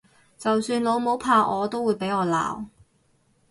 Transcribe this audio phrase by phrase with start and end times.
[0.35, 2.65] 就算老母拍我都會俾我鬧！